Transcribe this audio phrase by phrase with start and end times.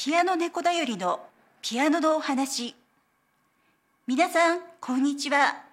[0.00, 1.26] ピアノ猫だよりの
[1.60, 2.76] ピアノのお話。
[4.06, 5.64] 皆さんこんにちは。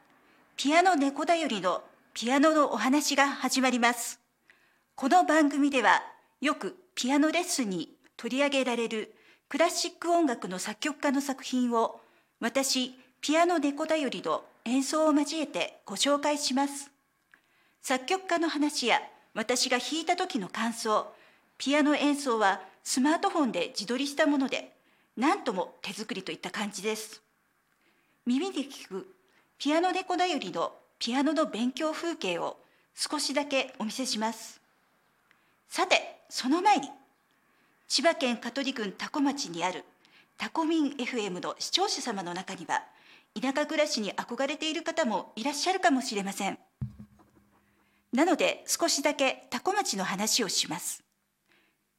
[0.57, 1.83] ピアノ猫だよりの
[2.15, 4.19] ピアノのお話が始まります。
[4.95, 6.01] この番組では
[6.41, 9.13] よくピアノレッスンに取り上げられる
[9.47, 12.01] クラシック音楽の作曲家の作品を
[12.39, 16.89] 私ピアノ猫だよりの演奏を交えてご紹介します。
[17.83, 19.01] 作曲家の話や
[19.35, 21.13] 私が弾いた時の感想
[21.59, 24.71] ピアノ演奏はスマートフォンで自撮りしたもので
[25.17, 27.21] 何とも手作りといった感じです。
[28.27, 29.07] 耳で聞く
[29.57, 32.57] ピアノ猫だよりのピアノの勉強風景を
[32.93, 34.61] 少しだけお見せします。
[35.67, 36.89] さてその前に
[37.87, 39.83] 千葉県香取郡多古町にある
[40.37, 42.83] タコミン FM の視聴者様の中には
[43.33, 46.59] 田舎暮らしに憧れている方もいらっしゃるかもしれません。
[48.13, 51.04] なので少しだけ多古町の話をします。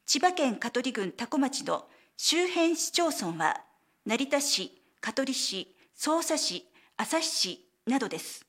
[0.09, 3.57] 千葉県香取郡多古町の周辺市町村は
[4.05, 4.71] 成田市
[5.01, 6.63] 香取市匝瑳市
[6.95, 8.45] 旭市などです。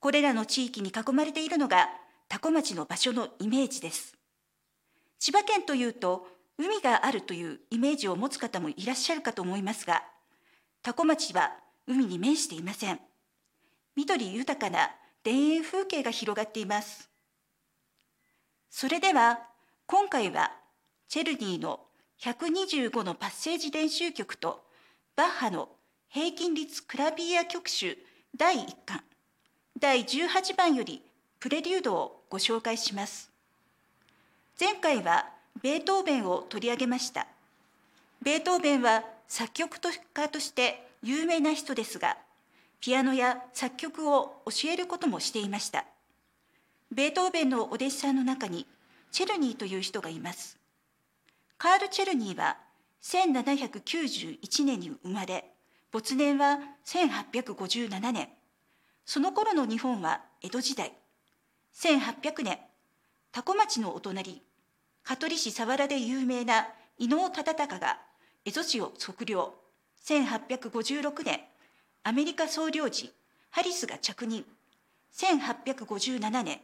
[0.00, 1.88] これらの地域に囲まれているのが
[2.28, 4.16] 多古町の場所のイメージです。
[5.20, 6.26] 千葉県というと
[6.58, 10.02] 海があるというイメージを持つ方もいらっしゃるかと思いますが
[10.82, 11.52] 多古町は
[11.86, 12.98] 海に面していません。
[13.94, 14.90] 緑豊かな
[15.22, 17.08] 田園風景が広がっています。
[18.70, 19.38] それでは
[19.86, 20.50] 今回は
[21.10, 21.80] チェルニーの
[22.20, 24.62] 125のパッセージ練習曲と
[25.16, 25.68] バッハの
[26.08, 27.98] 平均率クラビア曲集
[28.36, 29.02] 第1巻
[29.80, 31.02] 第18番より
[31.40, 33.28] プレリュードをご紹介します。
[34.60, 35.26] 前回は
[35.60, 37.26] ベートーベンを取り上げました。
[38.22, 39.80] ベートーベンは作曲
[40.14, 42.18] 家として有名な人ですが
[42.80, 45.86] ピアノや作曲を教えることもしていました。
[46.92, 48.64] ベートーベンのお弟子さんの中に
[49.10, 50.59] チェルニーという人がいます。
[51.62, 52.56] カール・チェルニーは
[53.02, 55.44] 1791年に生まれ
[55.92, 58.30] 没年は1857年。
[59.04, 60.94] その頃の日本は江戸時代。
[61.74, 62.58] 1800年
[63.30, 64.40] 多古町のお隣
[65.02, 66.66] 香取市佐原で有名な
[66.96, 67.98] 伊能忠敬が
[68.46, 69.52] 蝦夷地を測量。
[70.06, 71.40] 1856年
[72.04, 73.12] アメリカ総領事
[73.50, 74.46] ハリスが着任。
[75.12, 76.62] 1857年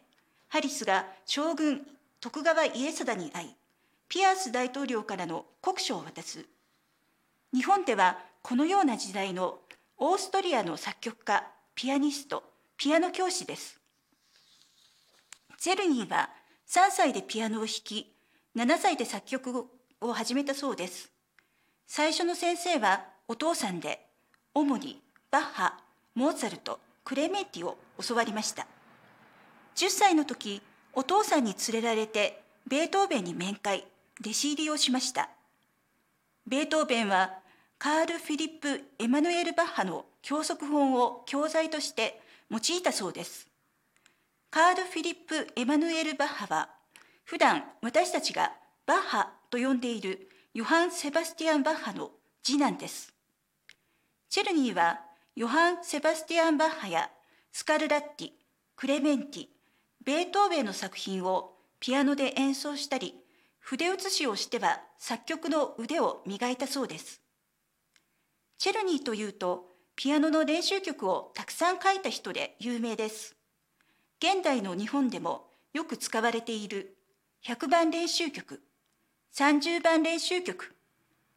[0.48, 1.86] ハリスが将軍
[2.18, 3.56] 徳川家定に会い
[4.08, 6.46] ピアース大統領からの国書を渡す。
[7.52, 9.58] 日本ではこのような時代の
[9.98, 11.44] オーストリアの作曲家
[11.74, 12.44] ピアニスト
[12.76, 13.80] ピアノ教師です。
[15.58, 16.30] ゼルニーは
[16.68, 18.12] 3歳でピアノを弾き
[18.54, 19.66] 7歳で作曲
[20.00, 21.10] を始めたそうです。
[21.86, 24.06] 最初の先生はお父さんで
[24.54, 25.78] 主にバッハ
[26.14, 28.66] モーツァルトクレメンティを教わりました。
[29.76, 30.62] 10歳の時
[30.92, 33.84] お父さんに連れられてベートーベンに面会。
[34.20, 35.28] 弟子入りをしました。
[36.46, 37.34] ベートーベンは
[37.78, 43.48] カール・フィリップ・エマヌエル・バッハの教則本を教材として用いたそうです。
[44.50, 46.70] カール・フィリップ・エマヌエル・バッハは
[47.24, 48.52] 普段私たちが
[48.86, 52.12] バッハと呼んでいるヨハン・セバスティアン・バッハの
[52.42, 53.12] 次男です。
[54.30, 55.00] チェルニーは
[55.34, 57.10] ヨハン・セバスティアン・バッハや
[57.52, 58.30] スカルラッティ
[58.76, 59.46] クレメンティ
[60.04, 63.14] ベートーベンの作品をピアノで演奏したり
[63.68, 67.20] 筆写しをしては作曲の腕を磨いたそうです。
[68.58, 69.64] チェルニーというと
[69.96, 73.34] ピアノの練習曲をたくさん書いた人で有名です。
[74.20, 76.94] 現代の日本でもよく使われている
[77.44, 78.62] 100番練習曲
[79.34, 80.72] 30番練習曲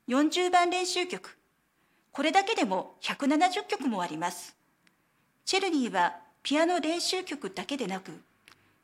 [0.07, 1.35] 40番練習曲
[2.11, 4.55] これだけでも170曲もあります。
[5.45, 8.11] チェルニーはピアノ練習曲だけでなく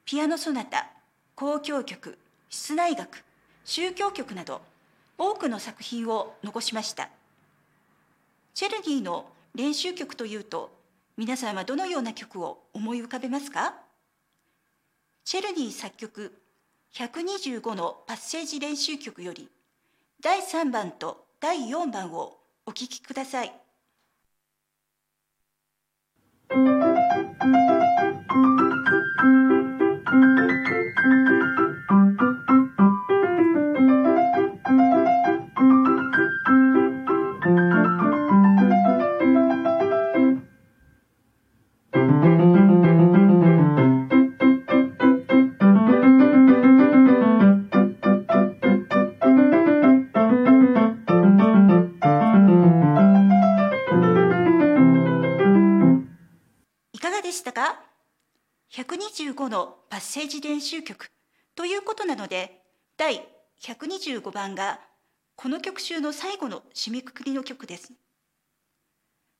[0.03, 0.89] ピアノソナタ
[1.39, 2.17] 交響曲
[2.49, 3.23] 室内楽
[3.65, 4.61] 宗教曲など
[5.17, 7.09] 多くの作品を残しました
[8.53, 10.71] チェルニーの練習曲というと
[11.17, 13.73] 皆さんはどのような曲を思い浮かべますか？
[15.23, 16.37] チェルニー作曲
[16.93, 19.49] 125のパッセージ練習曲より
[20.21, 23.64] 第3番と第4番をお聴きください。
[59.35, 61.11] 15のパッセージ練習曲
[61.55, 62.61] ということなので
[62.97, 63.27] 第
[63.61, 64.79] 125番が
[65.35, 67.91] この曲集の最後の締めくくりの曲です。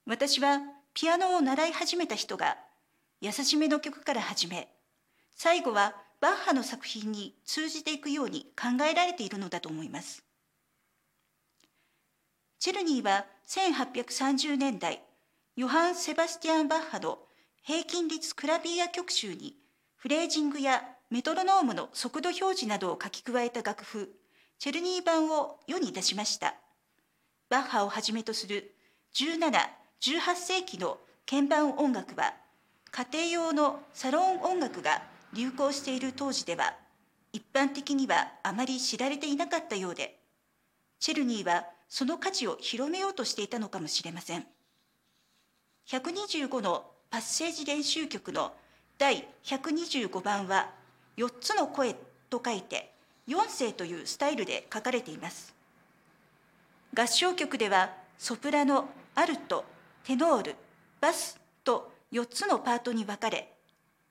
[0.05, 0.59] 私は
[0.93, 2.57] ピアノを習い始めた人が
[3.21, 4.67] 優しめの曲から始め、
[5.33, 10.21] 最後はバッハの作品に通じていくように考えられているのだと思います。
[12.59, 15.01] チェルニーは1830年代、
[15.55, 17.19] ヨハン・セバスティアン・バッハの
[17.63, 19.55] 平均率クラビア曲集に
[20.05, 24.11] フレージングやメトロノームの速度表示などを書き加えた楽譜、
[24.59, 26.53] チェルニー版を世に出しました。
[27.49, 28.75] バッハをはじめとする
[29.15, 29.49] 17、
[30.01, 32.35] 18世紀の鍵盤音楽は
[32.91, 35.01] 家庭用のサロン音楽が
[35.33, 36.75] 流行している当時では
[37.33, 40.19] 一般的にはあまり知られていなかったようで
[40.99, 44.45] チェルニーはその価値を広めようとしていたのかもしれません
[45.87, 48.53] 125のパッセージ練習曲の
[48.97, 50.69] 第125番は
[51.17, 51.95] 4つの声
[52.29, 52.91] と書いて
[53.27, 55.53] 4声というスタイルで書かれています。
[56.97, 59.65] 合唱曲ではソプラノアルト
[60.05, 60.55] テノール
[61.01, 63.51] バスと4つのパートに分かれ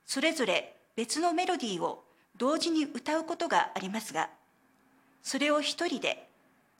[0.05, 2.03] それぞれ別のメロディーを
[2.37, 4.29] 同時に歌うことがありますが
[5.23, 6.27] それを一人で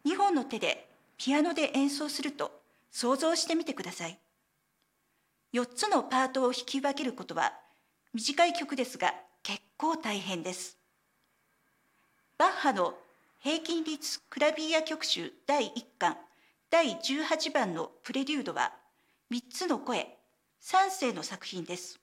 [0.05, 0.87] 2本の手で
[1.17, 2.51] ピアノで演奏すると
[2.91, 4.19] 想像してみてください。
[5.53, 7.53] 4つのパートを弾き分けることは
[8.15, 9.13] 短い曲ですが
[9.43, 10.77] 結構大変です。
[12.37, 12.93] バッハの
[13.39, 16.15] 平均率クラビア曲集第1巻
[16.69, 18.71] 第18番のプレリュードは
[19.33, 20.15] 3つの声
[20.63, 21.99] 3世の作品です。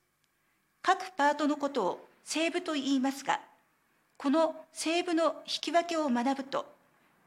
[0.82, 3.40] 各パートのことを声部と言いますが
[4.18, 6.66] この声部の弾き分けを学ぶと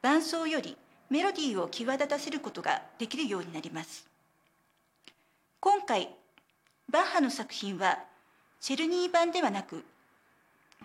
[0.03, 0.77] 伴奏より
[1.09, 4.07] メロディーを際立たせることができるようになります。
[5.59, 6.09] 今回
[6.87, 7.97] バッハの作品は
[8.65, 9.85] チェルニー版ではなく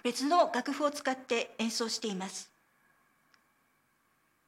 [0.03, 2.50] 別の楽譜を使って演奏しています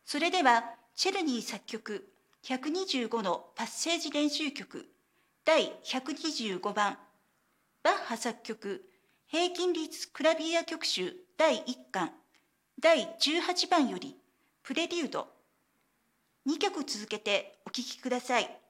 [0.05, 0.65] それでは
[0.95, 2.13] チェルニー作曲
[2.45, 4.87] 125のパッセージ練習曲
[5.47, 6.99] 第125番
[7.83, 8.85] バッハ作曲
[9.29, 12.11] 平均率クラビア曲集第1巻
[12.83, 14.15] 第18番より
[14.63, 15.29] プレリュード
[16.47, 18.62] 2曲続けてお聴きください。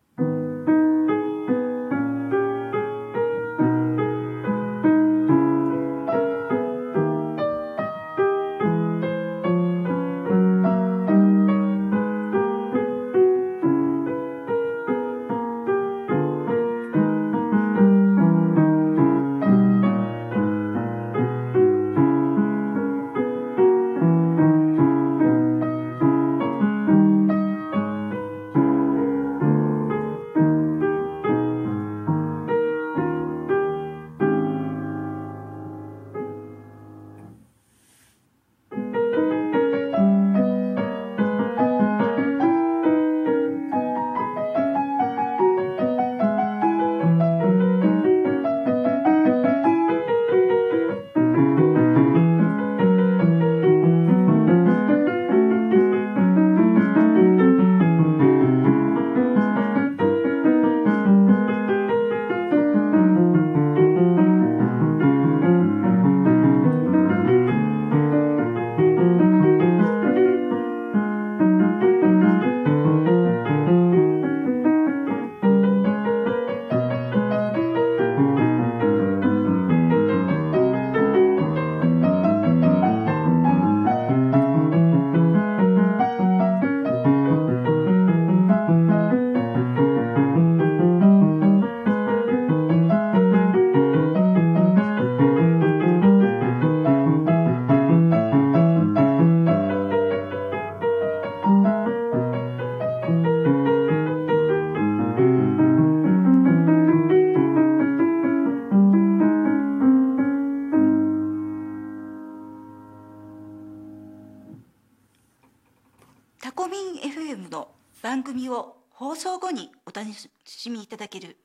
[121.02, 121.36] だける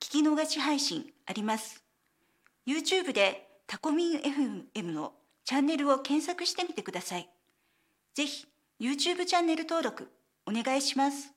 [0.00, 1.84] 聞き逃し配信あります。
[2.66, 5.12] YouTube でタコミン FM の
[5.44, 7.28] チャンネルを検索してみてください。
[8.14, 8.48] ぜひ
[8.80, 10.10] YouTube チャンネル登録
[10.44, 11.32] お願いします。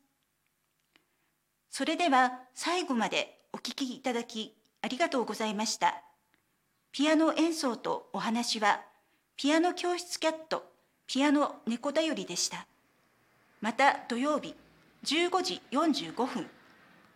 [1.70, 6.02] それでは最後までお聴きいただきありがとうございました。
[6.92, 8.82] ピアノ演奏とお話は
[9.38, 10.64] ピアノ教室キャット
[11.06, 12.66] ピアノ猫だよりでした。
[13.62, 14.56] また土曜日
[15.06, 16.50] 15時45分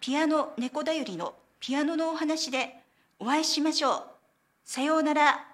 [0.06, 2.76] ピアノ猫だよりのピアノのお話で
[3.20, 4.04] お会いしましょう。
[4.66, 5.53] さようなら。